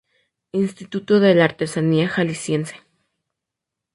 [0.51, 2.73] Instituto de la Artesanía Jalisciense